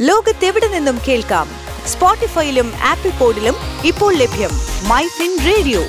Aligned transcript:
ലോകത്തെവിടെ 0.00 0.68
നിന്നും 0.68 0.98
കേൾക്കാം? 1.08 1.48
സ്പോട്ടിഫൈയിലും 1.86 2.72
ആപ്പിൾ 2.84 3.10
പോഡിലും 3.10 3.54
ഇപ്പോൾ 3.84 4.14
ലഭ്യം 4.14 4.50
മൈ 4.88 5.06
ഫിൻ 5.06 5.38
റേഡിയോ 5.46 5.80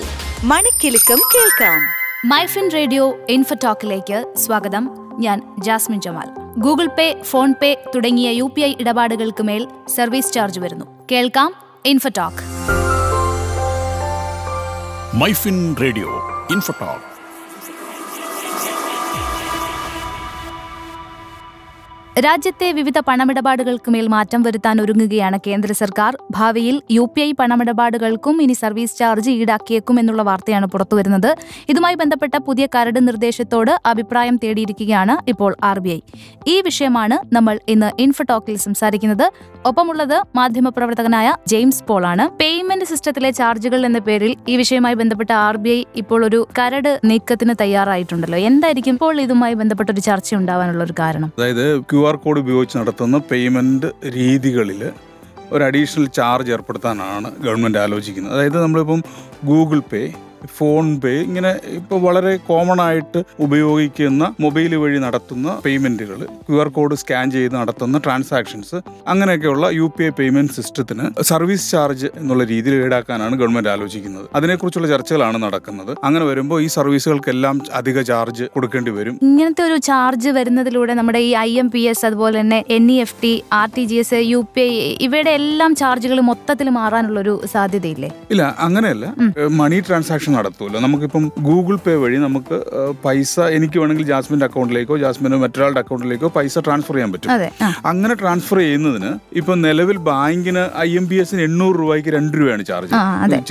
മണിക്കെലക്കം 0.43 1.20
കേൾക്കാം. 1.35 1.82
മൈ 2.25 2.45
ഫിൻ 2.45 2.69
റേഡിയോ 2.74 3.17
ഇൻഫോടോക്കിലേക്ക് 3.30 4.33
സ്വാഗതം. 4.37 4.90
ഞാൻ 5.19 5.56
Jasmine 5.59 6.01
Jamal. 6.01 6.27
Google 6.58 6.87
Pay 6.87 7.22
PhonePe 7.61 7.83
തുടങ്ങിയ 7.95 8.30
യു 8.30 8.43
പി 8.55 8.61
ഐ 8.61 8.73
ഇടപാടുകൾക്ക് 8.80 9.43
മേൽ 9.43 9.68
സർവീസ് 9.95 10.34
ചാർജ് 10.34 10.60
വരുന്നു. 10.60 10.86
കേൾക്കാം 11.12 11.54
ഇൻഫോടോക്ക് 11.86 12.44
മൈഫിൻ 15.16 15.76
റേഡിയോ 15.82 16.07
ഇൻഫോടോക്ക് 16.52 17.18
രാജ്യത്തെ 22.25 22.67
വിവിധ 22.77 22.97
പണമിടപാടുകൾക്ക് 23.07 23.89
മേൽ 23.93 24.07
മാറ്റം 24.13 24.41
വരുത്താൻ 24.45 24.75
ഒരുങ്ങുകയാണ് 24.83 25.38
കേന്ദ്ര 25.47 25.71
സർക്കാർ. 25.79 26.13
ഭാവിയിൽ 26.38 26.75
യു 26.95 27.03
പി 27.13 27.21
ഐ 27.25 27.27
പണമിടപാടുകൾക്കും 27.39 28.35
ഇനി 28.45 28.55
സർവീസ് 28.61 28.98
ചാർജ് 28.99 29.34
ഈടാക്കിയേക്കും 29.41 29.95
എന്നുള്ള 30.02 30.21
വാർത്തയാണ് 30.30 30.67
പുറത്തുവരുന്നത്. 30.73 31.27
ഇതുമായി 31.71 31.97
ബന്ധപ്പെട്ട 32.02 32.35
പുതിയ 32.47 32.66
കരട് 32.75 32.99
നിർദ്ദേശത്തോട് 33.08 33.71
അഭിപ്രായം 33.91 34.38
തേടിയിരിക്കുകയാണ് 34.44 35.16
ഇപ്പോൾ 35.34 35.53
ആർ 35.70 35.80
ഈ 36.53 36.55
വിഷയമാണ് 36.67 37.17
നമ്മൾ 37.38 37.55
ഇന്ന് 37.75 37.89
ഇൻഫോടോക്കിൽ 38.05 38.58
സംസാരിക്കുന്നത്. 38.66 39.25
ഒപ്പമുള്ളത് 39.70 40.17
മാധ്യമപ്രവർത്തകനായ 40.39 41.30
ജെയിംസ് 41.53 41.83
പോൾ 41.88 42.03
ആണ് 42.11 42.25
പേയ്മെന്റ് 42.41 42.89
സിസ്റ്റത്തിലെ 42.91 43.31
ചാർജുകൾ 43.39 43.80
എന്ന 43.91 44.02
പേരിൽ 44.09 44.33
ഈ 44.52 44.58
വിഷയവുമായി 44.63 44.97
ബന്ധപ്പെട്ട 45.03 45.31
ആർ 45.45 45.58
ഇപ്പോൾ 46.02 46.20
ഒരു 46.30 46.41
കരട് 46.59 46.91
നീക്കത്തിന് 47.11 47.55
തയ്യാറായിട്ടുണ്ടല്ലോ. 47.63 48.39
എന്തായിരിക്കും 48.49 48.95
ഇപ്പോൾ 48.97 49.16
ഇതുമായി 49.27 49.55
ബന്ധപ്പെട്ട 49.63 49.89
ഒരു 49.95 50.03
ചർച്ച 50.09 50.30
ഉണ്ടാവാനുള്ള 50.41 50.83
ഒരു 50.89 50.95
കാരണം? 51.02 51.31
അതായത് 51.39 51.66
ക്യു 51.91 52.03
ആർ 52.09 52.16
കോഡ് 52.16 52.40
ഉപയോഗിച്ച് 52.40 52.77
നടത്തുന്ന 52.77 53.18
പേയ്മെന്റ് 53.31 53.90
രീതികളിൽ 54.17 54.81
ഒരു 55.52 55.63
അഡീഷണൽ 55.63 56.08
ചാർജ് 56.17 56.52
ഏർപ്പെടുത്താനാണ് 56.52 57.30
ഗവൺമെന്റ് 57.45 57.80
ആലോചിക്കുന്നത്. 57.84 58.33
അതായത് 58.33 58.58
നമ്മളിപ്പം 58.64 59.00
ഗൂഗിൾ 59.45 59.80
പേ 59.92 60.02
ഫോൺ 60.58 61.00
പേ 61.00 61.14
ഇങ്ങനെ 61.22 61.52
ഇപ്പോൾ 61.80 62.00
വളരെ 62.02 62.34
കോമൺ 62.48 62.82
ആയിട്ട് 62.82 63.23
ഉപയോഗിക്കുന്ന 63.40 64.34
മൊബൈൽ 64.40 64.76
വഴി 64.76 65.00
നടത്തുന്ന 65.00 65.58
പേയ്മെന്റുകൾ 65.66 66.20
ക്യു 66.48 66.59
ആർ 66.64 66.68
കോഡ് 66.68 66.95
സ്കാൻ 66.95 67.32
ചെയ്ത് 67.32 67.56
നടത്തുന്ന 67.56 67.98
ട്രാൻസാക്ഷൻസ് 68.06 68.78
അങ്ങനെയൊക്കെയുള്ള 69.08 69.67
യു 69.80 69.94
പി 69.98 70.04
ഐ 70.04 70.10
പേയ്മെന്റ് 70.20 70.54
സിസ്റ്റത്തിന് 70.54 71.23
സർവീസ് 71.32 71.72
ചാർജ് 71.72 72.10
എന്നുള്ള 72.16 72.44
രീതിയിൽ 72.44 72.76
ഈടാക്കാനാണ് 72.86 73.36
ഗവൺമെന്റ് 73.36 73.70
ആലോചിക്കുന്നത്. 73.70 74.28
അതിനെക്കുറിച്ചുള്ള 74.36 74.88
ചർച്ചകളാണ് 74.88 75.38
നടക്കുന്നത്. 75.44 75.92
അങ്ങനെ 76.04 76.26
വരുമ്പോൾ 76.26 76.62
ഈ 76.62 76.67
സർവീസുകൾക്കെല്ലാം 76.67 77.62
അധിക 77.73 78.02
ചാർജ് 78.02 78.45
കൊടുക്കേണ്ടി 78.54 78.92
വരും. 78.92 79.16
ഇങ്ങനത്തെ 79.22 79.64
ഒരു 79.64 79.78
ചാർജ് 79.90 80.30
വരുന്നതിലൂടെ 80.30 80.94
നമ്മുടെ 80.94 81.20
ഈ 81.20 81.32
ഐ 81.34 81.52
എം 81.60 81.70
പി 81.70 81.82
എസ് 81.92 82.06
അതുപോലെ 82.06 82.40
തന്നെ 82.40 82.64
N 82.78 82.92
E 82.92 82.98
F 83.06 83.16
T 83.23 83.44
R 83.54 83.70
T 83.76 83.86
G 83.86 83.95
S 83.95 84.20
U 84.32 84.48
P 84.56 84.62
I 84.62 84.70
ഇവയുടെ 85.08 85.32
എല്ലാം 85.40 85.76
ചാർജുകൾ 85.76 86.20
മൊത്തത്തിൽ 86.32 86.70
മാറാനുള്ള 86.80 87.20
ഒരു 87.20 87.42
സാധ്യതയില്ലേ? 87.54 88.10
ഇല്ല 88.32 88.44
അങ്ങനെയല്ല. 88.67 89.14
മണി 89.62 89.80
ട്രാൻസാക്ഷൻ 89.88 90.28
നടത്തുമല്ലോ 90.38 90.80
നമുക്കിപ്പം 90.85 91.25
ഗൂഗിൾ 91.47 91.75
പേ 91.85 91.94
വഴി 92.03 92.17
നമുക്ക് 92.25 92.58
പൈസ 93.05 93.39
എനിക്ക് 93.58 93.77
വേണമെങ്കിൽ 93.81 94.08
ജാസ്മിന്റെ 94.11 94.45
അക്കൗണ്ടിലേക്കോ 94.49 94.97
ജാസ്മിന് 95.03 95.39
മറ്റൊരാളുടെ 95.44 95.81
അക്കൗണ്ടിലേക്കോ 95.83 96.30
പൈസ 96.38 96.55
ട്രാൻസ്ഫർ 96.67 96.95
ചെയ്യാൻ 96.95 97.11
പറ്റും. 97.13 97.31
അങ്ങനെ 97.91 98.13
ട്രാൻസ്ഫർ 98.21 98.58
ചെയ്യുന്നതിന് 98.58 99.11
ഇപ്പൊ 99.41 99.55
നിലവിൽ 99.66 99.97
ബാങ്കിന് 100.09 100.63
ഐ 100.77 100.89
എം 101.02 101.08
പി 101.09 101.19
എസിന് 101.23 101.41
എണ്ണൂറ് 101.47 101.77
രൂപയ്ക്ക് 101.81 102.13
രണ്ട് 102.17 102.38
രൂപയാണ് 102.39 102.66
ചാർജ് 102.71 102.94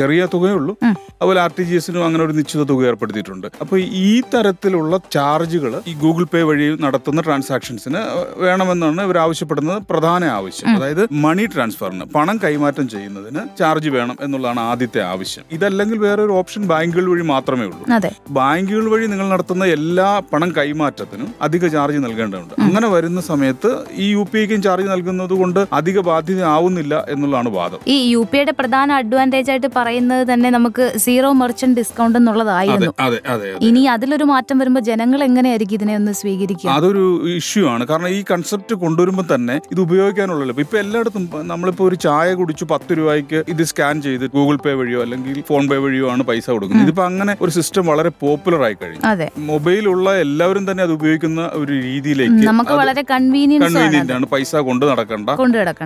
ചെറിയ 0.01 0.29
തുകയേ 0.35 0.55
ഉള്ളൂ. 0.61 0.75
അതുപോലെ 1.21 1.41
ആർ 1.45 1.53
ടി 1.59 1.65
ജി 1.69 1.75
എസിനും 1.79 2.05
അങ്ങനെ 2.07 2.23
ഒരു 2.25 2.35
നിശ്ചിത 2.39 2.63
തുക 2.71 2.87
ഏർപ്പെടുത്തിയിട്ടുണ്ട്. 2.91 3.47
അപ്പൊ 3.63 3.75
ഈ 3.79 4.11
തരത്തിലുള്ള 4.35 5.01
ചാർജുകൾ 5.17 5.73
ഈ 5.91 5.95
ഗൂഗിൾ 6.03 6.25
പേ 6.33 6.43
വഴി 6.49 6.67
നടത്തുന്ന 6.85 7.21
ട്രാൻസാക്ഷൻസിന് 7.29 8.03
വേണമെന്നാണ് 8.45 9.01
ഇവർ 9.09 9.19
ആവശ്യപ്പെടുന്നത് 9.25 9.83
പ്രധാന 9.91 10.25
ആവശ്യം. 10.39 10.69
അതായത് 10.77 11.03
മണി 11.25 11.47
ട്രാൻസ്ഫറിന് 11.55 12.05
പണം 12.17 12.37
കൈമാറ്റം 12.45 12.89
ചെയ്യുന്നതിന് 12.95 13.43
ചാർജ് 13.59 13.91
വേണം 13.97 14.17
എന്നുള്ളതാണ് 14.25 14.61
ആദ്യത്തെ 14.71 15.01
ആവശ്യം. 15.13 15.45
ഇതല്ലെങ്കിൽ 15.59 15.99
വേറെ 16.07 16.21
ഒരു 16.27 16.35
ഓപ്ഷൻ 16.41 16.63
ബാങ്കുകൾ 16.73 17.07
വഴി 17.13 17.25
മാത്രമേ 17.33 17.65
ഉള്ളൂ. 17.71 17.83
അതെ. 17.97 18.11
ബാങ്കുകൾ 18.39 18.87
വഴി 18.93 19.07
നിങ്ങൾ 19.13 19.27
നടത്തുന്ന 19.35 19.65
എല്ലാ 19.77 20.09
പണം 20.33 20.51
കൈമാറ്റത്തിനും 20.59 21.29
അധിക 21.47 21.65
ചാർജ് 21.75 22.01
നൽകേണ്ടതുണ്ട്. 22.05 22.55
അങ്ങനെ 22.67 22.89
വരുന്ന 22.95 23.21
സമയത്ത് 23.31 23.71
ഈ 24.05 24.09
യു 24.17 24.23
പി 24.33 24.39
ഐക്കും 24.43 24.63
ചാർജ് 24.67 24.89
നൽകുന്നത് 24.93 25.35
കൊണ്ട് 25.41 25.61
അധിക 25.79 25.99
ബാധ്യത 26.09 26.43
ആവുന്നില്ല 26.55 26.95
എന്നുള്ളതാണ് 27.15 27.51
വാദം. 27.59 27.81
ഈ 27.95 27.97
യു 28.13 28.23
പി 28.31 28.39
ഐയുടെ 28.41 28.55
പ്രധാന 28.61 28.93
അഡ്വാന്റേജ് 29.03 29.51
ആയിട്ട് 29.55 29.71
പറയുന്നത് 29.79 30.25
തന്നെ 30.33 30.51
നമുക്ക് 30.57 30.85
സീറോ 31.07 31.31
മെർച്ചന്റ് 31.43 31.79
ഡിസ്കൗണ്ട് 31.81 32.19
എന്നുള്ളതായിരുന്നു. 32.21 32.93
ഇനി 33.69 33.83
അതിലൊരു 33.95 34.27
മാറ്റം 34.33 34.59
വരുമ്പോൾ 34.63 34.85
ജനങ്ങൾ 34.91 35.21
എങ്ങനെയായിരിക്കും 35.29 35.79
ഇതിനെ 35.81 35.95
ഒന്ന് 36.01 36.13
സ്വീകരിക്കുക? 36.23 36.71
അതൊരു 36.77 37.05
ഇഷ്യൂ 37.39 37.65
ആണ്. 37.75 37.83
കാരണം 37.91 38.11
ഈ 38.19 38.21
കൺസെപ്റ്റ് 38.31 38.75
കൊണ്ടുവരുമ്പോൾ 38.85 39.27
തന്നെ 39.35 39.57
ഇത് 39.73 39.81
ഉപയോഗിക്കാനുള്ളല്ലോ 39.87 40.55
ഇപ്പൊ 40.65 40.79
എല്ലായിടത്തും 40.85 41.25
നമ്മളിപ്പോ 41.53 41.85
ഒരു 41.89 41.97
ചായ 42.07 42.29
കുടിച്ചു 42.41 42.65
പത്ത് 42.73 42.93
രൂപയ്ക്ക് 42.99 43.39
ഇത് 43.55 43.63
സ്കാൻ 43.71 43.97
ചെയ്ത് 44.07 44.25
ഗൂഗിൾ 44.37 44.57
പേ 44.65 44.73
വഴിയോ 44.81 45.01
അല്ലെങ്കിൽ 45.07 45.37
ഫോൺ 45.51 45.65
പേ 45.71 45.79
വഴിയോ 45.85 46.07
ആണ് 46.15 46.23
പൈസ 46.23 46.47
കൊടുക്കുന്നത് 46.59 46.87
ഇതിപ്പോ 46.87 47.05
അങ്ങനെ 47.11 47.35
ഒരു 47.45 47.55
സിസ്റ്റം 47.59 47.87
വളരെ 47.93 48.13
പോപ്പുലർ 48.25 48.63
ആയി 48.69 48.77
കഴിഞ്ഞു. 48.83 49.29
മൊബൈലുള്ള 49.51 50.17
എല്ലാവരും 50.25 50.65
തന്നെ 50.71 50.83
അത് 50.89 50.95
ഉപയോഗിക്കുന്ന 50.99 51.43
ഒരു 51.61 51.73
രീതിയിലേക്ക് 51.89 52.41
നമുക്ക് 52.51 52.75
വളരെ 52.83 53.05
കൺവീനിയൻസ് 53.13 53.67
ആണ് 53.69 53.77
കൺവീനിയന്റ് 53.79 54.15
ആണ്. 54.19 54.27
പൈസ 54.35 54.55
കൊണ്ട് 54.71 54.87
നടക്കണ്ട. 54.93 55.29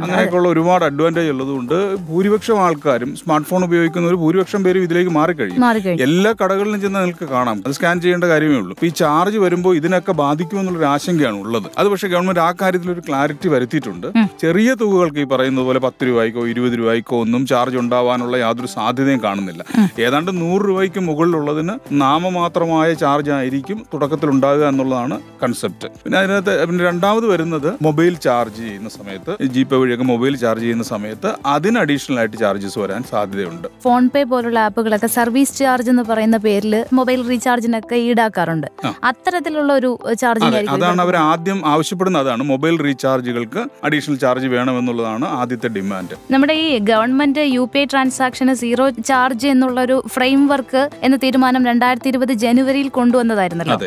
അങ്ങനെയൊക്കെയുള്ള 0.03 0.49
ഒരുപാട് 0.55 0.87
അഡ്വാന്റേജ് 0.91 1.33
ഉള്ളതുകൊണ്ട് 1.35 1.77
ഭൂരിപക്ഷം 2.11 2.59
ആൾക്കാരും 2.67 3.11
സ്മാർട്ട് 3.23 3.49
ഫോൺ 3.51 3.61
ഉപയോഗിക്കുന്ന 3.71 4.07
ഒരു 4.13 4.21
ഭൂരിപക്ഷം 4.25 4.63
പേരും 4.69 4.83
ഇതിലേക്ക് 4.89 5.13
മാറി 5.19 5.31
മാറിക്കഴിഞ്ഞു. 5.65 6.03
എല്ലാ 6.07 6.31
കടകളിലും 6.41 6.79
ചെന്ന് 6.81 6.99
നിങ്ങൾക്ക് 6.99 7.27
കാണാം. 7.35 7.59
അത് 7.67 7.73
സ്കാൻ 7.77 7.97
ചെയ്യേണ്ട 8.01 8.27
കാര്യമേ 8.33 8.57
ഉള്ളൂ. 8.63 8.75
ഈ 8.87 8.89
ചാർജ് 9.01 9.39
വരുമ്പോൾ 9.45 9.73
ഇതിനൊക്കെ 9.77 10.13
ബാധിക്കുമെന്നുള്ളൊരു 10.21 10.89
ആശങ്കയാണ് 10.95 11.39
ഉള്ളത്. 11.45 11.69
അത് 11.79 11.87
പക്ഷേ 11.93 12.09
ഗവൺമെന്റ് 12.09 12.41
ആ 12.41 12.49
കാര്യത്തിൽ 12.63 12.89
ഒരു 12.91 13.03
ക്ലാരിറ്റി 13.09 13.49
വരുത്തിയിട്ടുണ്ട് 13.55 14.07
ചെറിയ 14.43 14.71
തുകകൾക്ക് 14.81 15.21
ഈ 15.25 15.27
പറയുന്നത് 15.33 15.65
പോലെ 15.65 15.81
പത്ത് 15.87 16.03
രൂപയ്ക്കോ 16.09 16.43
ഇരുപത് 16.53 16.75
രൂപയ്ക്കോ 16.79 17.17
ഒന്നും 17.21 17.43
ചാർജ് 17.47 17.79
ഉണ്ടാവാനുള്ള 17.83 18.37
യാതൊരു 18.37 18.71
സാധ്യതയും 18.77 19.21
കാണുന്നില്ല. 19.25 19.65
ഏതാണ്ട് 20.07 20.31
നൂറ് 20.41 20.62
രൂപയ്ക്ക് 20.67 21.01
മുകളിലുള്ളതിന് 21.01 21.75
നാമമാത്രമായ 22.03 22.89
ചാർജ് 23.03 23.33
ആയിരിക്കും 23.39 23.79
തുടക്കത്തിൽ 23.93 24.29
ഉണ്ടാകുക 24.31 24.65
എന്നുള്ളതാണ് 24.69 25.17
കൺസെപ്റ്റ് 25.43 25.89
പിന്നെ 26.05 26.19
അതിനകത്ത് 26.19 26.55
പിന്നെ 26.69 26.85
രണ്ടാമത് 26.85 27.27
വരുന്നത് 27.33 27.69
മൊബൈൽ 27.87 28.15
ചാർജ് 28.27 28.61
ചെയ്യുന്ന 28.67 28.91
സമയത്ത് 28.99 29.33
ജി 29.55 29.63
പേ 29.63 29.77
വഴിയൊക്കെ 29.77 30.07
മൊബൈൽ 30.13 30.35
ചാർജ് 30.37 30.65
ചെയ്യുന്ന 30.65 30.87
സമയത്ത് 30.93 31.31
അതിന് 31.47 31.79
അഡീഷണൽ 31.83 32.19
ആയിട്ട് 32.23 32.37
ചാർജസ് 32.37 32.79
വരാൻ 32.79 33.03
സാധ്യതയുണ്ട്. 33.13 33.67
ഫോൺ 33.85 34.03
പേ 34.15 34.23
പോലുള്ള 34.33 34.59
ആപ്പുകളൊക്കെ 34.67 35.09
സർവീസ് 35.17 35.55
ചാർജ് 35.61 35.91
എന്ന് 35.93 36.05
പറയുന്ന 36.11 36.39
പേരിൽ 36.47 36.75
മൊബൈൽ 36.99 37.21
റീചാർജിനൊക്കെ 37.29 37.97
ഈടാക്കാറുണ്ട്. 38.09 38.69
അത്തരത്തിലുള്ള 39.11 39.73
ഒരു 39.73 39.91
ചാർജ് 40.23 40.47
അതെ 40.49 40.61
അതാണ് 40.77 41.03
അവർ 41.07 41.17
ആദ്യം 41.31 41.59
ആവശ്യപ്പെടുന്ന 41.73 42.19
അതാണ് 42.25 42.43
മൊബൈൽ 42.53 42.77
റീചാർജുകൾക്ക് 42.87 43.63
അഡീഷണൽ 43.85 44.17
ചാർജ് 44.17 44.49
വേണമെന്നുള്ളതാണ് 44.55 45.27
ആദ്യത്തെ 45.41 45.69
ഡിമാൻഡ് 45.77 46.17
നമ്മുടെ 46.35 46.55
ഈ 46.67 46.71
ഗവൺമെന്റ് 46.91 47.45
യു 47.57 47.65
പി 47.73 47.79
ഐ 47.79 47.85
ട്രാൻസാക്ഷന് 47.93 48.55
സീറോ 48.63 48.87
ചാർജ് 49.11 49.49
എന്നുള്ള 49.55 49.79
ഒരു 49.87 49.97
ഫ്രെയിം 50.15 50.41
വർക്ക് 50.53 50.83
എന്ന 51.07 51.17
തീരുമാനം 51.25 51.63
രണ്ടായിരത്തി 51.71 52.09
ഇരുപത് 52.13 52.33
ജനുവരിയിൽ 52.45 52.89
കൊണ്ടുവന്നതായിരുന്നല്ലോ. 52.99 53.79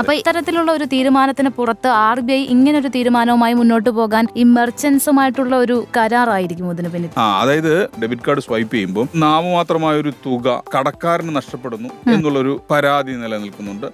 അപ്പൊ 0.00 0.12
ഇത്തരത്തിലുള്ള 0.20 0.70
ഒരു 0.78 0.86
തീരുമാനത്തിന് 0.94 1.52
പുറത്ത് 1.58 1.88
ആർ 2.08 2.20
ബി 2.26 2.34
ഐ 2.38 2.40
ഇങ്ങനെ 2.54 2.76
ഒരു 2.82 2.90
തീരുമാനവുമായി 2.96 3.54
മുന്നോട്ട് 3.60 3.90
പോകാൻ 3.98 4.24
ഈ 4.40 4.44
മെർച്ചൻസുമായിട്ടുള്ള 4.56 5.54
ഒരു 5.64 5.76
കരാറായിരിക്കും 5.96 6.70
ഇതിന് 6.74 6.90
പിന്നിൽ. 6.94 7.10
അതായത് 7.42 7.72
ഡെബിറ്റ് 8.02 8.26
കാർഡ് 8.26 8.44
സ്വൈപ്പ് 8.46 8.72
ചെയ്യുമ്പോൾ 8.74 9.06
നാമമാത്രമായ 9.24 9.94
ഒരു 10.04 10.12
തുക 10.26 10.56
കടക്കാരന് 10.74 11.32
നഷ്ടപ്പെടുന്നു 11.38 11.88
എന്നുള്ളൊരു 12.14 12.52
പരാതി 12.70 13.12
നിലനിൽക്കുന്നുണ്ട്. 13.22 13.86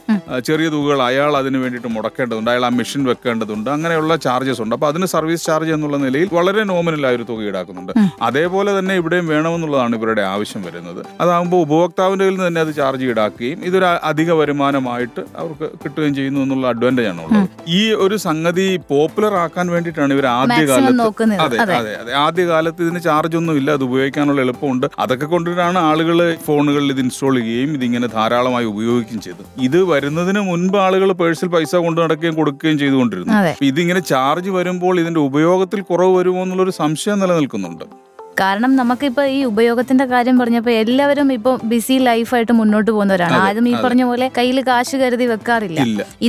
ചെറിയ 0.48 0.66
തുകകൾ 0.74 1.00
അയാൾ 1.08 1.32
അതിന് 1.40 1.58
വേണ്ടിയിട്ട് 1.62 1.90
മുടക്കേണ്ടതുണ്ട് 1.96 2.50
അയാൾ 2.52 2.64
ആ 2.68 2.70
മെഷീൻ 2.78 3.02
വെക്കേണ്ടതുണ്ട് 3.10 3.68
അങ്ങനെയുള്ള 3.76 4.12
ചാർജസ് 4.26 4.60
ഉണ്ട്. 4.64 4.74
അപ്പൊ 4.76 4.88
അതിന് 4.92 5.06
സർവീസ് 5.14 5.46
ചാർജ് 5.48 5.72
എന്നുള്ള 5.76 5.96
നിലയിൽ 6.04 6.28
വളരെ 6.38 6.62
നോമിനലായ 6.72 7.18
ഒരു 7.18 7.26
തുക 7.30 7.48
ഈടാക്കുന്നുണ്ട്. 7.48 7.92
അതേപോലെ 8.28 8.70
തന്നെ 8.78 8.94
ഇവിടെയും 9.00 9.26
വേണമെന്നുള്ളതാണ് 9.34 9.94
ഇവരുടെ 10.00 10.22
ആവശ്യം 10.34 10.62
വരുന്നത്. 10.68 11.00
അതാകുമ്പോൾ 11.22 11.60
ഉപഭോക്താവിന്റെ 11.66 12.17
കയ്യിൽ 12.20 12.34
നിന്ന് 12.34 12.46
തന്നെ 12.48 12.60
അത് 12.64 12.72
ചാർജ് 12.78 13.04
ഈടാക്കുകയും 13.10 13.58
ഇതൊരു 13.68 13.86
അധിക 14.10 14.30
വരുമാനമായിട്ട് 14.40 15.22
അവർക്ക് 15.42 15.66
കിട്ടുകയും 15.82 16.14
ചെയ്യുന്നു 16.18 16.40
എന്നുള്ള 16.44 16.66
അഡ്വാന്റേജ് 16.72 17.08
ആണ് 17.12 17.20
ഉള്ളത്. 17.24 17.48
ഈ 17.78 17.80
ഒരു 18.04 18.16
സംഗതി 18.26 18.66
പോപ്പുലർ 18.90 19.34
ആക്കാൻ 19.42 19.66
വേണ്ടിയിട്ടാണ് 19.74 20.12
ഇവർ 20.16 20.26
ആദ്യകാലത്ത് 20.34 21.04
അതെ 21.46 21.58
അതെ. 21.64 21.92
അതെ 22.00 22.12
ആദ്യകാലത്ത് 22.24 22.80
ഇതിന് 22.86 23.02
ചാർജ് 23.08 23.36
ഒന്നും 23.40 23.56
ഇല്ല. 23.60 23.70
അത് 23.78 23.84
ഉപയോഗിക്കാനുള്ള 23.88 24.40
എളുപ്പമുണ്ട്. 24.46 24.86
അതൊക്കെ 25.04 25.26
കൊണ്ടിട്ടാണ് 25.34 25.78
ആളുകൾ 25.90 26.18
ഫോണുകളിൽ 26.46 26.90
ഇത് 26.94 27.02
ഇൻസ്റ്റാൾ 27.06 27.34
ചെയ്യുകയും 27.40 27.72
ഇതിങ്ങനെ 27.78 28.08
ധാരാളമായി 28.16 28.66
ഉപയോഗിക്കുകയും 28.72 29.22
ചെയ്തു 29.26 29.44
ഇത് 29.68 29.78
വരുന്നതിന് 29.92 30.42
മുൻപ് 30.50 30.78
ആളുകൾ 30.86 31.12
പേഴ്സിൽ 31.22 31.48
പൈസ 31.56 31.72
കൊണ്ടു 31.86 32.00
നടക്കുകയും 32.04 32.36
കൊടുക്കുകയും 32.40 32.78
ചെയ്തുകൊണ്ടിരുന്നു. 32.78 33.32
ഇതിങ്ങനെ 33.70 34.00
ചാർജ് 34.12 34.50
വരുമ്പോൾ 34.58 34.94
ഇതിന്റെ 35.00 35.20
ഉപയോഗത്തിൽ 35.28 35.80
കുറവ് 35.90 36.12
വരുമോ 36.18 36.42
എന്നുള്ളൊരു 36.42 36.74
സംശയം 36.82 37.18
നിലനിൽക്കുന്നുണ്ട്. 37.18 37.84
കാരണം 38.40 38.72
നമുക്കിപ്പോൾ 38.80 39.26
ഈ 39.36 39.38
ഉപയോഗത്തിന്റെ 39.50 40.04
കാര്യം 40.12 40.36
പറഞ്ഞപ്പോൾ 40.40 40.74
എല്ലാവരും 40.82 41.28
ഇപ്പോൾ 41.36 41.54
ബിസി 41.70 41.96
ലൈഫായിട്ട് 42.08 42.54
മുന്നോട്ട് 42.60 42.90
പോകുന്നവരാണ്. 42.90 43.36
ആരും 43.46 43.66
ഈ 43.70 43.74
പറഞ്ഞ 43.84 44.02
പോലെ 44.10 44.26
കയ്യിൽ 44.38 44.58
കാശ് 44.68 44.96
കരുതി 45.02 45.26
വെക്കാറില്ല. 45.32 45.78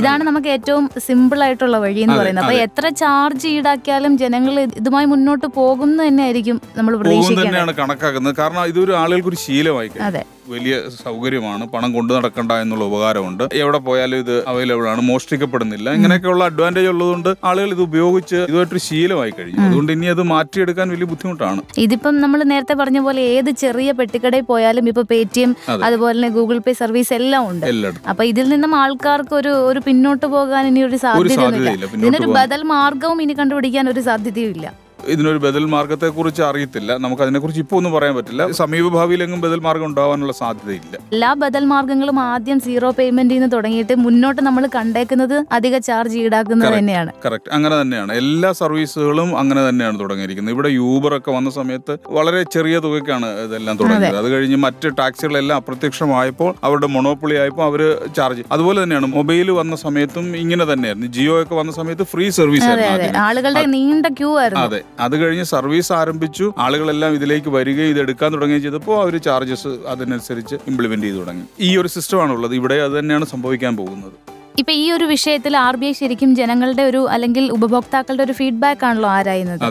ഇതാണ് 0.00 0.22
നമുക്ക് 0.28 0.50
ഏറ്റവും 0.56 0.84
സിമ്പിൾ 1.06 1.40
ആയിട്ടുള്ള 1.46 1.78
വഴി 1.84 2.00
എന്ന് 2.06 2.16
പറയുന്നത്. 2.20 2.44
അപ്പൊ 2.44 2.56
എത്ര 2.66 2.88
ചാർജ് 3.02 3.48
ഈടാക്കിയാലും 3.56 4.14
ജനങ്ങൾ 4.24 4.54
ഇതുമായി 4.82 5.08
മുന്നോട്ട് 5.14 5.46
പോകുന്നു 5.60 6.02
തന്നെയായിരിക്കും 6.08 6.58
നമ്മൾ 6.78 6.92
പ്രതീക്ഷിക്കുന്നത് 7.02 8.36
കാരണം 8.40 8.62
ഇതൊരു 8.72 8.94
ആളുകൾക്ക് 9.02 9.30
ഒരു 9.32 9.40
ശീലമായി 9.46 9.90
അതെ. 10.08 10.22
വലിയ 10.54 10.74
സൗകര്യമാണ് 11.04 11.64
പണം 11.74 11.90
കൊണ്ടു 11.96 12.12
നടക്കണ്ട 12.16 12.52
എന്നുള്ള 12.62 12.84
ഉപകാരമുണ്ട്. 12.90 13.44
എവിടെ 13.62 13.80
പോയാലും 13.88 14.18
ഇത് 14.24 14.34
അവൈലബിൾ 14.52 14.86
ആണ് 14.92 15.02
മോഷ്ടിക്കപ്പെടുന്നില്ല. 15.10 15.88
ഇങ്ങനെയൊക്കെയുള്ള 15.98 16.44
അഡ്വാന്റേജ് 16.50 16.90
ഉള്ളതുകൊണ്ട് 16.94 17.30
ആളുകൾ 17.50 17.70
ഇത് 17.76 17.82
ഉപയോഗിച്ച് 17.88 18.38
ഇതുമായിട്ടൊരു 18.48 18.82
ശീലമായി 18.88 19.34
കഴിഞ്ഞു. 19.38 19.62
അതുകൊണ്ട് 19.66 19.92
ഇനി 19.96 20.08
അത് 20.14 20.22
മാറ്റിയെടുക്കാൻ 20.32 20.88
വലിയ 20.94 21.08
ബുദ്ധിമുട്ടാണ്. 21.12 21.62
ഇതിപ്പം 21.86 22.14
നമ്മൾ 22.24 22.42
നേരത്തെ 22.52 22.76
പറഞ്ഞ 22.82 23.00
പോലെ 23.06 23.22
ഏത് 23.36 23.50
ചെറിയ 23.64 23.90
പെട്ടിക്കടയിൽ 24.00 24.46
പോയാലും 24.52 24.88
ഇപ്പൊ 24.92 25.04
പേടിഎം 25.12 25.28
ടി 25.34 25.42
എം 25.46 25.50
അതുപോലെ 25.86 26.16
തന്നെ 26.16 26.30
ഗൂഗിൾ 26.36 26.58
പേ 26.66 26.72
സർവീസ് 26.82 27.12
എല്ലാം 27.20 27.42
ഉണ്ട്. 27.50 27.66
അപ്പൊ 28.10 28.22
ഇതിൽ 28.32 28.46
നിന്നും 28.54 28.72
ആൾക്കാർക്ക് 28.82 29.34
ഒരു 29.40 29.52
ഒരു 29.70 29.80
പിന്നോട്ട് 29.88 30.26
പോകാൻ 30.36 30.62
ഇനി 30.70 30.80
ഒരു 30.90 30.98
സാധ്യതയൊന്നുമില്ല. 31.06 31.70
പിന്നോട്ട് 31.92 32.06
ഇതിനൊരു 32.06 32.30
ബദൽ 32.38 32.62
മാർഗവും 32.74 33.18
ഇനി 33.24 33.34
കണ്ടുപിടിക്കാൻ 33.40 33.84
ഒരു 33.94 34.02
സാധ്യതയും 34.08 34.52
ഇല്ല 34.56 34.66
ഇതിനൊരു 35.06 35.38
ബദൽ 35.38 35.64
മാർഗത്തെക്കുറിച്ച് 35.64 36.42
അറിയത്തില്ല. 36.42 36.96
നമുക്ക് 36.96 37.22
അതിനെക്കുറിച്ച് 37.22 37.60
ഇപ്പോൾ 37.60 37.76
ഒന്നും 37.76 37.92
പറയാൻ 37.92 38.14
പറ്റില്ല. 38.16 38.50
സമീപ 38.52 38.88
ഭാവിയിലെങ്ങും 38.88 39.40
ബദൽ 39.40 39.60
മാർഗം 39.60 39.86
ഉണ്ടാവാനുള്ള 39.86 40.32
സാധ്യതയില്ല. 40.32 40.96
എല്ലാ 41.12 41.34
ബദൽ 41.34 41.64
മാർഗങ്ങളും 41.64 42.20
ആദ്യം 42.20 42.60
സീറോ 42.60 42.90
പേയ്മെന്റിൽ 42.90 43.34
നിന്ന് 43.34 43.52
തുടങ്ങിയിട്ട് 43.52 43.94
മുന്നോട്ട് 43.94 44.42
നമ്മൾ 44.42 44.68
കണ്ടേക്കുന്നത് 44.74 45.44
അധിക 45.52 45.78
ചാർജ് 45.78 46.18
ഈടാക്കുന്നത് 46.18 46.68
Correct. 46.68 46.78
തന്നെയാണ്. 46.78 47.12
കറക്റ്റ് 47.26 47.50
അങ്ങനെ 47.52 47.80
തന്നെയാണ്. 47.80 48.12
എല്ലാ 48.12 48.52
സർവീസുകളും 48.52 49.38
അങ്ങനെ 49.38 49.68
തന്നെയാണ് 49.68 50.00
തുടങ്ങിയിരിക്കുന്നത്. 50.00 50.54
ഇവിടെ 50.54 50.68
യൂബർ 50.68 51.16
ഒക്കെ 51.16 51.30
വന്ന 51.30 51.50
സമയത്ത് 51.50 51.98
വളരെ 52.06 52.42
ചെറിയ 52.42 52.78
തുകയ്ക്കാണ് 52.78 53.26
ഇതെല്ലാം 53.26 53.76
തുടങ്ങിയത്. 53.76 54.16
അത് 54.16 54.28
കഴിഞ്ഞ് 54.32 54.56
മറ്റ് 54.56 54.88
ടാക്സികളെല്ലാം 54.98 55.56
അപ്രത്യക്ഷമായപ്പോൾ 55.56 56.54
അവരുടെ 56.64 56.86
മൊണോപ്പൊളി 56.86 57.34
ആയപ്പോൾ 57.34 57.62
അവർ 57.62 57.98
ചാർജ്. 58.16 58.42
അതുപോലെ 58.52 58.82
തന്നെയാണ് 58.82 59.06
മൊബൈൽ 59.06 59.50
വന്ന 59.50 59.76
സമയത്തും 59.76 60.36
ഇങ്ങനെ 60.36 60.72
തന്നെയായിരുന്നു. 60.72 61.06
ജിയോ 61.06 61.42
ഒക്കെ 61.42 61.54
വന്ന 61.54 61.72
സമയത്ത് 61.72 62.02
ഫ്രീ 62.02 62.30
സർവീസ്. 62.30 62.70
ആളുകളുടെ 63.16 63.66
നീണ്ട 63.66 64.06
ക്യൂ 64.06 64.38
ആയിരുന്നു. 64.38 64.64
അതെ. 64.64 64.82
അത് 65.06 65.16
കഴിഞ്ഞ് 65.22 65.44
സർവീസ് 65.54 65.92
ആരംഭിച്ചു. 66.00 66.46
ആളുകളെല്ലാം 66.66 67.14
ഇതിലേക്ക് 67.18 67.50
വരികയും 67.58 67.90
ഇത് 67.94 68.00
എടുക്കാൻ 68.04 68.28
തുടങ്ങുകയും 68.36 68.64
ചെയ്തപ്പോൾ 68.66 68.96
അവർ 69.02 69.16
ചാർജസ് 69.28 69.72
അതിനനുസരിച്ച് 69.92 70.58
ഇംപ്ലിമെന്റ് 70.72 71.06
ചെയ്തു 71.06 71.20
തുടങ്ങി. 71.22 71.46
ഈ 71.68 71.70
ഒരു 71.82 71.90
സിസ്റ്റമാണ് 71.96 72.32
ഉള്ളത് 72.38 72.54
ഇവിടെ 72.60 72.78
അത് 72.88 72.96
തന്നെയാണ് 72.98 73.28
സംഭവിക്കാൻ 73.34 73.74
പോകുന്നത്. 73.82 74.18
ഇപ്പൊ 74.60 74.72
ഈ 74.80 74.86
ഒരു 74.94 75.04
വിഷയത്തിൽ 75.12 75.52
ആർ 75.56 75.74
ബി 75.80 75.86
ഐ 75.90 75.92
ശരിക്കും 75.98 76.30
ജനങ്ങളുടെ 76.38 76.82
ഒരു 76.90 77.00
അല്ലെങ്കിൽ 77.14 77.44
ഉപഭോക്താക്കളുടെ 77.56 78.22
ഒരു 78.26 78.34
ഫീഡ്ബാക്ക് 78.38 78.84
ആണല്ലോ 78.88 79.08
ആരായുന്നത്. 79.16 79.62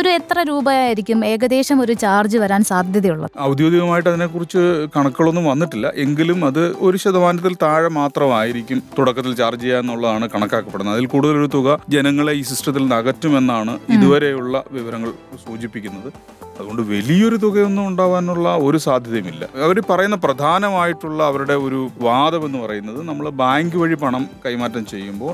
ഒരു 0.00 0.08
എത്ര 0.18 0.44
രൂപയായിരിക്കും 0.50 1.18
ഏകദേശം 1.30 1.78
ഒരു 1.84 1.94
ചാർജ് 2.02 2.38
വരാൻ 2.42 2.62
സാധ്യതയുള്ളത്? 2.70 3.32
ഔദ്യോഗികമായിട്ട് 3.48 4.08
അതിനെക്കുറിച്ച് 4.12 4.62
കണക്കുകളൊന്നും 4.96 5.46
വന്നിട്ടില്ല. 5.50 5.86
എങ്കിലും 6.04 6.38
അത് 6.50 6.62
ഒരു 6.88 6.96
ശതമാനത്തിൽ 7.04 7.56
താഴെ 7.64 7.90
മാത്രമായിരിക്കും 8.00 8.80
തുടക്കത്തിൽ 8.98 9.34
ചാർജ് 9.42 9.64
ചെയ്യുക 9.64 9.82
എന്നുള്ളതാണ് 9.84 10.28
കണക്കാക്കപ്പെടുന്നത്. 10.34 10.96
അതിൽ 10.96 11.08
കൂടുതലൊരു 11.14 11.50
തുക 11.56 11.78
ജനങ്ങളെ 11.96 12.34
ഈ 12.40 12.44
സിസ്റ്റത്തിൽ 12.50 12.84
നിന്ന് 12.84 12.98
അകറ്റുമെന്നാണ് 13.00 13.74
ഇതുവരെയുള്ള 13.96 14.64
വിവരങ്ങൾ 14.78 15.12
സൂചിപ്പിക്കുന്നത്. 15.46 16.10
അതുകൊണ്ട് 16.58 16.82
വലിയൊരു 16.82 17.36
തുകയൊന്നും 17.36 17.84
ഉണ്ടാവാനുള്ള 17.88 18.48
ഒരു 18.56 18.78
സാധ്യതയുമില്ല. 18.78 19.44
അവർ 19.64 19.78
പറയുന്ന 19.90 20.16
പ്രധാനമായിട്ടുള്ള 20.16 21.20
അവരുടെ 21.24 21.54
ഒരു 21.66 21.80
വാദം 21.98 22.42
എന്ന് 22.46 22.58
പറയുന്നത് 22.58 23.08
നമ്മൾ 23.08 23.28
ബാങ്ക് 23.42 23.76
വഴി 23.76 23.94
പണം 23.94 24.24
കൈമാറ്റം 24.46 24.86
ചെയ്യുമ്പോൾ 24.86 25.32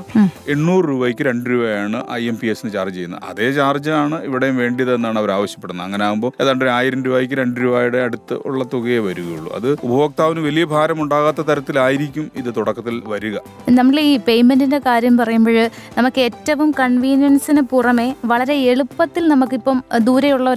എണ്ണൂറ് 0.51 0.85
രൂപയ്ക്ക് 0.89 1.21
രണ്ട് 1.21 1.49
രൂപയാണ് 1.49 1.99
ഐ 2.11 2.21
എം 2.27 2.37
പി 2.41 2.47
എസിന് 2.47 2.71
ചാർജ് 2.71 2.95
ചെയ്യുന്നത്. 2.95 3.23
അതേ 3.29 3.51
ചാർജാണ് 3.51 4.19
ഇവിടെയും 4.23 4.57
വേണ്ടിയതെന്നാണ് 4.57 5.19
അവർ 5.19 5.31
ആവശ്യപ്പെടുന്നത്. 5.31 5.85
അങ്ങനെ 5.85 6.05
ആകുമ്പോൾ 6.05 6.31
ഏതാണ്ട് 6.41 6.65
ഒരു 6.65 6.71
ആയിരം 6.71 7.03
രൂപയ്ക്ക് 7.03 7.35
രണ്ട് 7.41 7.59
രൂപയുടെ 7.61 7.97
അടുത്ത് 7.97 8.37
ഉള്ള 8.45 8.63
തുകയെ 8.73 8.99
വരികയുള്ളൂ. 8.99 9.51
അത് 9.55 9.69
ഉപഭോക്താവിന് 9.71 10.39
വലിയ 10.39 10.65
ഭാരം 10.65 11.01
ഉണ്ടാകാത്ത 11.01 11.41
തരത്തിലായിരിക്കും 11.41 12.31
ഇത് 12.35 12.51
തുടക്കത്തിൽ 12.57 13.01
വരിക. 13.05 13.35
നമ്മൾ 13.69 13.99
ഈ 13.99 14.17
പേയ്മെന്റിന്റെ 14.27 14.81
കാര്യം 14.85 15.17
പറയുമ്പോൾ 15.17 15.59
നമുക്ക് 15.97 16.21
ഏറ്റവും 16.21 16.71
കൺവീനിയൻസിന് 16.79 17.61
പുറമെ 17.61 18.07
വളരെ 18.25 18.55
എളുപ്പത്തിൽ 18.71 19.27
നമുക്കിപ്പം 19.27 19.77
ദൂരെയുള്ള 19.99 20.33
ദൂരെയുള്ള 20.35 20.53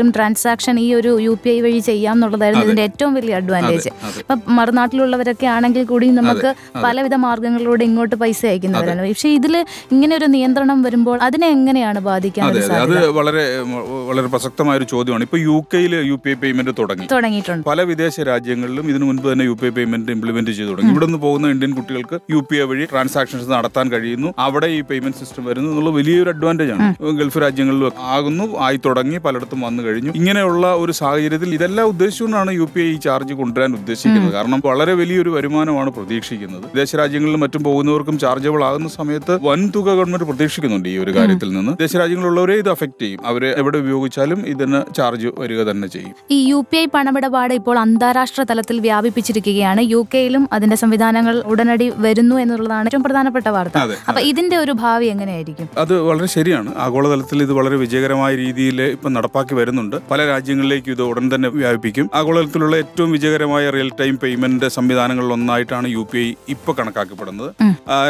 ഒരാൾക്കാണെങ്കിലും 0.00 0.10
ട്രാൻസാക്ഷൻ 0.16 0.74
ഈ 0.84 0.88
ഒരു 0.98 1.10
യു 1.26 1.32
പി 1.42 1.48
ഐ 1.50 1.58
വഴി 1.64 1.80
ചെയ്യാം 1.90 2.14
എന്നുള്ളതായിരുന്നു 2.16 2.64
ഇതിന്റെ 2.66 2.84
ഏറ്റവും 2.88 3.12
വലിയ 3.18 3.34
അഡ്വാന്റേജ് 3.40 3.90
അതെ. 4.06 4.20
ഇപ്പം 4.22 4.38
മറുനാട്ടിലുള്ളവരൊക്കെ 4.58 5.46
ആണെങ്കിൽ 5.56 5.82
കൂടി 5.92 6.06
നമുക്ക് 6.20 6.50
പലവിധ 6.84 7.14
മാർഗങ്ങളിലൂടെ 7.26 7.82
ഇങ്ങോട്ട് 7.88 8.16
പൈസ 8.22 8.40
അയക്കുന്നവരാണ്. 8.50 9.00
പക്ഷെ 9.12 9.30
ഇതിൽ 9.38 9.54
ഇങ്ങനെ 9.94 10.12
ഒരു 10.20 10.26
നിയന്ത്രണം 10.36 10.78
വരുമ്പോൾ 10.86 11.18
അതിനെ 11.28 11.48
എങ്ങനെയാണ് 11.56 12.00
ബാധിക്കാൻ 12.08 12.46
അതെ 12.50 13.00
വളരെ 13.18 13.44
വളരെ 14.10 14.28
പ്രസക്തമായ 14.34 14.76
ഒരു 14.80 14.88
ചോദ്യമാണ്. 14.94 15.24
ഇപ്പൊ 15.28 15.40
യു 15.48 15.56
കെയിൽ 15.74 15.92
യു 16.10 16.16
പി 16.24 16.30
ഐ 16.34 16.36
പേയ്മെന്റ് 16.42 16.74
തുടങ്ങി. 16.80 17.06
തുടങ്ങിയിട്ടുണ്ട്. 17.14 17.64
പല 17.70 17.80
വിദേശ 17.92 18.16
രാജ്യങ്ങളിലും 18.32 18.84
ഇതിനു 18.92 19.04
മുൻപ് 19.10 19.26
തന്നെ 19.32 19.44
U 19.50 19.56
P 19.60 19.66
I 19.70 19.72
payment 19.78 20.12
implement 20.16 20.52
ചെയ്തു 20.58 20.70
തുടങ്ങി. 20.72 20.92
ഇവിടെ 20.94 21.06
നിന്ന് 21.08 21.20
പോകുന്ന 21.26 21.52
ഇന്ത്യൻ 21.54 21.72
കുട്ടികൾക്ക് 21.78 22.16
യു 22.34 22.40
പി 22.50 22.56
ഐ 22.62 22.66
വഴി 22.72 22.84
ട്രാൻസാക്ഷൻസ് 22.92 23.48
നടത്താൻ 23.56 23.86
കഴിയുന്നു. 23.94 24.28
അവിടെ 24.46 24.68
ഈ 24.78 24.80
പേയ്മെന്റ് 24.90 25.18
സിസ്റ്റം 25.22 25.44
വരുന്നു 25.50 25.70
എന്നുള്ള 25.72 25.92
വലിയൊരു 25.98 26.30
അഡ്വാന്റേജ് 26.34 26.72
ആണ്. 26.76 26.88
ഗൾഫ് 27.20 27.38
രാജ്യങ്ങളിലും 27.44 27.78
ആകുന്നു 28.14 28.44
ആയി 28.66 28.78
തുടങ്ങി 28.86 29.18
പലയിടത്തും 29.26 29.60
വന്നു 29.66 29.82
കഴിഞ്ഞു. 29.90 30.12
ഇങ്ങനെയുള്ള 30.20 30.74
ഒരു 30.82 30.92
സാഹചര്യത്തിൽ 30.92 31.50
ഇതെല്ലാം 31.58 31.86
ഉദ്ദേശിച്ചുകൊണ്ടാണ് 31.86 32.50
യു 32.60 32.66
പി 32.74 32.80
ഐ 32.80 32.96
ചാർജ് 33.06 33.34
കൊണ്ടുവരാൻ 33.40 33.72
ഉദ്ദേശിക്കുന്നത്. 33.80 34.34
കാരണം 34.34 34.60
വളരെ 34.64 34.94
വലിയൊരു 35.00 35.30
വരുമാനമാണ് 35.30 35.90
പ്രതീക്ഷിക്കുന്നത്. 35.90 36.64
വിദേശ 36.74 36.96
രാജ്യങ്ങളിലും 36.96 37.40
മറ്റും 37.40 37.64
പോകുന്നവർക്കും 37.64 38.18
ചാർജബിൾ 38.18 38.64
ആകുന്ന 38.64 38.88
സമയത്ത് 38.88 39.34
വൻ 39.44 39.60
തുക 39.76 39.88
ഗവൺമെന്റ് 39.98 40.24
പ്രതീക്ഷിക്കുന്നുണ്ട് 40.24 40.88
ഈ 40.88 40.96
ഒരു 40.98 41.14
കാര്യത്തിൽ 41.16 41.48
നിന്ന്. 41.52 41.72
വിദേശ 41.72 41.96
രാജ്യങ്ങളിലുള്ളവരെ 41.96 42.54
ഇത് 42.54 42.70
അഫക്ട് 42.70 43.02
ചെയ്യും. 43.02 43.20
അവരെ 43.26 43.50
എവിടെ 43.58 43.78
ഉപയോഗിച്ചാലും 43.78 44.40
ഇതിന് 44.46 44.80
ചാർജ് 44.94 45.28
വരിക 45.38 45.60
തന്നെ 45.70 45.88
ചെയ്യും. 45.88 46.14
ഈ 46.30 46.38
യു 46.50 46.58
പി 46.70 46.76
ഐ 46.76 46.86
പണമിടപാട് 46.94 47.54
ഇപ്പോൾ 47.54 47.78
അന്താരാഷ്ട്ര 47.78 48.42
തലത്തിൽ 48.50 48.80
വ്യാപിപ്പിച്ചിരിക്കുകയാണ്. 48.80 49.80
യു 49.92 50.00
കെയിലും 50.14 50.48
അതിന്റെ 50.52 50.76
സംവിധാനങ്ങൾ 50.76 51.36
ഉടനടി 51.52 51.88
വരുന്നു 52.06 52.36
എന്നുള്ളതാണ് 52.36 52.88
ഏറ്റവും 52.88 53.02
പ്രധാനപ്പെട്ട 53.02 53.48
വാർത്ത. 53.48 53.78
അപ്പൊ 54.08 54.20
ഇതിന്റെ 54.30 54.56
ഒരു 54.56 54.72
ഭാവി 54.82 55.06
എങ്ങനെയായിരിക്കും? 55.14 55.68
അത് 55.78 55.94
വളരെ 56.00 56.28
ശരിയാണ്. 56.36 56.70
ആഗോളതലത്തിൽ 56.78 57.38
ഇത് 57.42 57.52
വളരെ 57.52 57.76
വിജയകരമായ 57.76 58.32
രീതിയിൽ 58.44 58.78
ഇപ്പം 58.82 59.12
നടപ്പാക്കി 59.12 59.54
വരുന്നുണ്ട്. 59.54 59.79
പല 60.10 60.20
രാജ്യങ്ങളിലേക്കും 60.32 60.92
ഇത് 60.92 61.02
ഉടൻ 61.02 61.26
തന്നെ 61.34 61.48
വ്യാപിപ്പിക്കും. 61.48 62.06
ആഗോളതലത്തിലുള്ള 62.14 62.76
ഏറ്റവും 62.82 63.10
വിജയകരമായ 63.16 63.70
റിയൽ 63.76 63.90
ടൈം 64.00 64.14
പേയ്മെന്റ് 64.22 64.68
സംവിധാനങ്ങളിൽ 64.76 65.32
ഒന്നായിട്ടാണ് 65.32 65.88
യു 65.96 66.02
പി 66.12 66.18
ഐ 66.18 66.28
ഇപ്പൊ 66.54 66.72
കണക്കാക്കപ്പെടുന്നത്. 66.78 67.50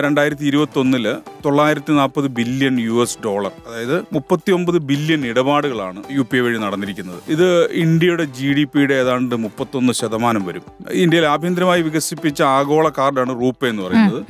രണ്ടായിരത്തി 0.05 0.45
ഇരുപത്തി 0.51 0.79
ഒന്നിൽ 0.81 1.07
തൊള്ളായിരത്തി 1.47 1.93
നാൽപ്പത് 1.99 2.27
ബില്യൺ 2.39 2.75
യു 2.81 2.97
എസ് 3.03 3.19
ഡോളർ 3.27 3.53
അതായത് 3.69 3.97
മുപ്പത്തി 4.13 4.51
ഒമ്പത് 4.57 4.79
ബില്യൺ 4.91 5.23
ഇടപാടുകളാണ് 5.27 6.01
യു 6.17 6.25
പി 6.31 6.37
ഐ 6.37 6.41
വഴി 6.41 6.59
നടന്നിരിക്കുന്നത്. 6.65 7.21
ഇത് 7.35 7.47
ഇന്ത്യയുടെ 7.85 8.25
ജി 8.39 8.49
ഡി 8.57 8.65
പിയുടെ 8.65 8.95
ഏതാണ്ട് 8.95 9.35
മുപ്പത്തൊന്ന് 9.45 9.93
ശതമാനം 10.01 10.43
വരും. 10.47 10.65
ഇന്ത്യയിൽ 11.05 11.27
ആഭ്യന്തരമായി 11.27 11.83
വികസിപ്പിച്ച 11.83 12.43
ആഗോള 12.43 12.89
കാർഡാണ് 12.99 13.35
റൂപേ 13.41 13.69
എന്ന് 13.69 13.83
പറയുന്നത്. 13.83 14.21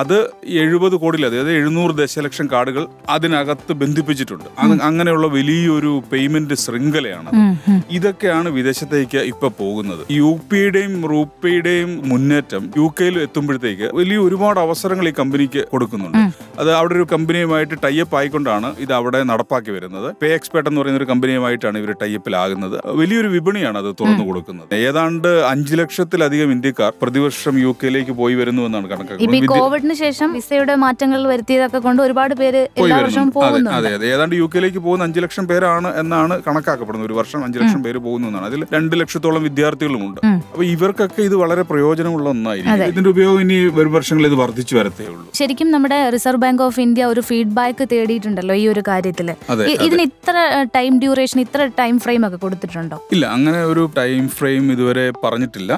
അത് 0.00 0.16
എഴുപത് 0.64 0.96
കോടിയിൽ 1.02 1.26
അതായത് 1.26 1.50
എഴുന്നൂറ് 1.52 1.94
ദശലക്ഷം 2.02 2.48
കാർഡുകൾ 2.52 2.86
അതിനകത്ത് 3.08 3.72
ബന്ധിപ്പിച്ചിട്ടുണ്ട്. 3.82 4.48
അങ്ങനെയുള്ള 4.88 5.26
വലിയൊരു 5.36 5.92
പേയ്മെന്റ് 6.12 6.50
ശൃംഖലയാണ്. 6.78 7.30
ഇതൊക്കെയാണ് 7.98 8.48
വിദേശത്തേക്ക് 8.58 9.20
ഇപ്പൊ 9.32 9.48
പോകുന്നത്. 9.60 10.02
യു 10.18 10.30
പിയുടെയും 10.50 10.94
റൂപ്പയുടെയും 11.12 11.90
മുന്നേറ്റം 12.10 12.62
യു 12.80 12.86
കെയിൽ 12.98 13.16
എത്തുമ്പോഴത്തേക്ക് 13.26 13.86
വലിയ 14.00 14.18
ഒരുപാട് 14.26 14.58
അവസരങ്ങൾ 14.66 15.06
ഈ 15.10 15.12
കമ്പനിക്ക് 15.20 15.62
കൊടുക്കുന്നുണ്ട്. 15.72 16.18
അത് 16.62 16.70
അവിടെ 16.78 16.94
ഒരു 16.98 17.06
കമ്പനിയുമായിട്ട് 17.12 17.76
ടൈപ്പ് 17.84 18.14
ആയിക്കൊണ്ടാണ് 18.18 18.68
ഇത് 18.84 18.92
അവിടെ 18.98 19.20
നടപ്പാക്കി 19.30 19.70
വരുന്നത്. 19.76 20.08
പേ 20.22 20.28
എക്സ്പേർട്ട് 20.38 20.68
എന്ന് 20.70 20.80
പറയുന്ന 20.80 21.00
ഒരു 21.02 21.08
കമ്പനിയുമായിട്ടാണ് 21.12 21.76
ഇവർ 21.82 21.90
ടൈപ്പിലാകുന്നത് 22.02 22.76
വലിയൊരു 23.00 23.28
വിപണിയാണ് 23.34 23.78
അത് 23.82 23.90
തുറന്നു 24.00 24.24
കൊടുക്കുന്നത്. 24.28 24.68
ഏതാണ്ട് 24.88 25.30
അഞ്ചു 25.52 25.74
ലക്ഷത്തിലധികം 25.80 26.50
ഇന്ത്യക്കാർ 26.56 26.92
പ്രതിവർഷം 27.02 27.54
യു 27.64 27.72
കെയിലേക്ക് 27.82 28.14
പോയി 28.20 28.36
വരുന്നു 28.40 28.64
എന്നാണ് 28.68 28.88
കണക്കാക്കുന്നത് 28.92 29.50
കോവിഡിന് 29.54 29.96
ശേഷം 30.04 30.28
വിസയുടെ 30.38 30.76
മാറ്റങ്ങൾ 30.84 31.20
വരുത്തിയതൊക്കെ 31.32 31.80
കൊണ്ട് 31.86 32.02
ഒരുപാട് 32.06 32.34
പേര് 32.42 32.62
എല്ലാ 32.82 32.98
വർഷവും 33.04 33.30
പോകുന്നു 33.38 33.70
അതെ 33.78 33.92
അതെ 33.98 34.08
ഏതാണ്ട് 34.14 34.36
യു 34.40 34.48
കെയിലേക്ക് 34.54 34.80
പോകുന്ന 34.86 35.06
അഞ്ചു 35.08 35.20
ലക്ഷം 35.26 35.46
പേരാണ് 35.52 35.90
എന്നാണ് 36.02 36.34
കണക്കാക്കപ്പെടുന്നത് 36.68 37.08
ഒരു 37.10 37.16
വർഷം 37.18 37.40
അഞ്ചു 37.44 37.58
ലക്ഷം 37.60 37.80
പേര് 37.86 37.98
പോകുന്നു 38.06 38.26
എന്നാണ്. 38.30 38.46
അതിൽ 38.50 38.60
രണ്ട് 38.76 38.94
ലക്ഷത്തോളം 39.00 39.42
വിദ്യാർത്ഥികളുമുണ്ട്. 39.48 40.06
ഉണ്ട് 40.08 40.44
അപ്പൊ 40.52 40.64
ഇവർക്കൊക്കെ 40.74 41.20
ഇത് 41.28 41.36
വളരെ 41.42 41.62
പ്രയോജനമുള്ള 41.70 42.26
ഒന്നായിരിക്കും. 42.34 42.84
ഇതിന്റെ 42.92 43.10
ഉപയോഗം 43.14 43.40
ഇനി 43.44 43.56
വരും 43.78 43.92
വർഷങ്ങളിൽ 43.96 44.28
ഇത് 44.30 44.36
വർദ്ധിച്ചു 44.42 44.74
വരത്തേ 44.78 45.06
ഉള്ളൂ. 45.12 45.26
ശരിക്കും 45.40 45.68
നമ്മുടെ 45.74 45.98
റിസർവ് 46.14 46.40
ബാങ്ക് 46.44 46.62
ഓഫ് 46.66 46.80
ഇന്ത്യ 46.86 47.04
ഒരു 47.12 47.22
ഫീഡ്ബാക്ക് 47.28 47.84
തേടിയിട്ടുണ്ടല്ലോ 47.92 48.54
ഈ 48.62 48.64
ഒരു 48.72 48.82
കാര്യത്തിൽ 48.90 49.28
ഇതിന് 49.86 50.04
ഇത്ര 50.10 50.36
ടൈം 50.76 50.92
ഡ്യൂറേഷൻ 51.04 51.38
ഇത്ര 51.44 51.68
ടൈം 51.80 51.94
ഫ്രെയിം 52.04 52.22
ഒക്കെ 52.28 52.38
കൊടുത്തിട്ടുണ്ടോ? 52.44 52.98
ഇല്ല 53.14 53.24
അങ്ങനെ 53.36 53.60
ഒരു 53.72 53.84
ടൈം 54.00 54.22
ഫ്രെയിം 54.38 54.64
ഇതുവരെ 54.74 55.06
പറഞ്ഞിട്ടില്ല. 55.24 55.72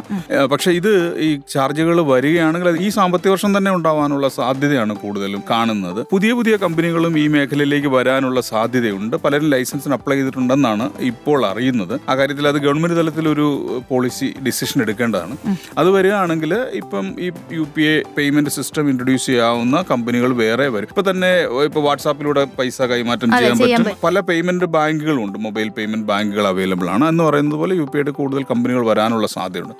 പക്ഷെ 0.52 0.70
ഇത് 0.80 0.92
ഈ 1.26 1.30
ചാർജുകൾ 1.54 1.96
വരികയാണെങ്കിൽ 2.12 2.78
ഈ 2.86 2.90
സാമ്പത്തിക 2.98 3.32
വർഷം 3.34 3.50
തന്നെ 3.56 3.70
ഉണ്ടാവാനുള്ള 3.78 4.26
സാധ്യതയാണ് 4.40 4.94
കൂടുതലും 5.04 5.42
കാണുന്നത്. 5.52 6.00
പുതിയ 6.14 6.30
പുതിയ 6.38 6.54
കമ്പനികളും 6.64 7.14
ഈ 7.22 7.26
മേഖലയിലേക്ക് 7.36 7.90
വരാനുള്ള 7.96 8.40
സാധ്യതയുണ്ട്. 8.52 9.16
പലരും 9.24 9.48
ലൈസൻസിന് 9.54 9.94
അപ്ലൈ 9.98 10.16
ചെയ്തിട്ടുണ്ടെന്നാണ് 10.18 10.79
ഇപ്പോൾ 11.10 11.40
അറിയുന്നത്. 11.50 11.94
ആ 12.10 12.12
കാര്യത്തിൽ 12.20 12.44
അത് 12.50 12.58
ഗവൺമെന്റ് 12.66 12.96
തലത്തിൽ 13.00 13.26
ഒരു 13.34 13.46
പോളിസി 13.90 14.28
ഡിസിഷൻ 14.46 14.78
എടുക്കേണ്ടതാണ്. 14.84 15.34
അത് 15.80 15.90
വരികയാണെങ്കിൽ 15.96 16.52
ഇപ്പം 16.80 17.04
ഈ 17.24 17.28
U 17.58 17.66
P 17.76 17.84
I 17.92 17.96
payment 18.18 18.52
system 18.58 18.84
introduce 18.92 19.26
ചെയ്യാവുന്ന 19.30 19.84
കമ്പനികൾ 19.92 20.32
വേറെ 20.44 20.68
വരും. 20.76 20.88
ഇപ്പൊ 20.92 21.04
തന്നെ 21.10 21.32
ഇപ്പൊ 21.68 21.82
വാട്സാപ്പിലൂടെ 21.88 22.44
പൈസ 22.58 22.80
കൈമാറ്റം 22.94 23.28
ചെയ്യാൻ 23.38 23.58
പറ്റും. 23.62 24.00
പല 24.06 24.20
പേയ്മെന്റ് 24.30 24.68
ബാങ്കുകളും 24.78 25.22
ഉണ്ട് 25.26 25.38
മൊബൈൽ 25.46 25.70
പേയ്മെന്റ് 25.78 26.08
ബാങ്കുകൾ 26.12 26.46
അവൈലബിൾ 26.52 26.88
ആണ്. 26.96 27.06
എന്ന് 27.12 27.24
പറയുന്നത് 27.28 27.58
പോലെ 27.62 27.76
യു 27.82 27.86
പി 27.92 27.98
ഐയുടെ 28.00 28.14
കൂടുതൽ 28.20 28.44
കമ്പനികൾ 28.52 28.84
വരാനുള്ള 28.92 29.28
സാധ്യതയുണ്ട്. 29.36 29.76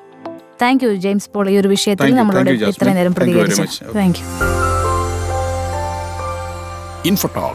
താങ്ക് 0.62 0.82
യു 0.84 0.90
ജെയിംസ് 1.04 1.28
പോൾ 1.34 1.46
ഈ 1.50 1.54
ഒരു 1.60 1.68
വിഷയത്തിൽ 1.76 2.04
Thank 2.04 2.14
you, 2.14 2.20
നമ്മളോട് 2.22 2.50
ഇത്രയും 2.72 2.96
നേരം 3.00 3.14
Thank 3.18 3.30
you 3.30 3.38
very 3.40 3.54
പ്രതികരിച്ചു 3.54 3.94
താങ്ക് 3.98 4.18
യു 4.20 4.26
ഇൻഫോടോൾ 7.10 7.54